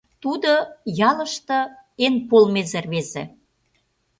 [0.23, 0.51] Тудо
[1.09, 1.59] ялыште
[2.05, 3.23] эн полмезе рвезе.